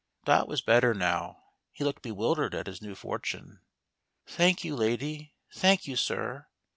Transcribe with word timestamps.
Dot 0.25 0.47
was 0.47 0.63
better 0.63 0.95
now. 0.95 1.43
He 1.71 1.83
looked 1.83 2.01
bewildered 2.01 2.55
at 2.55 2.65
his 2.65 2.81
new 2.81 2.95
fortune." 2.95 3.59
Thank 4.25 4.63
you, 4.63 4.75
lady. 4.75 5.35
Thank 5.53 5.85
you, 5.85 5.95
sir. 5.95 6.47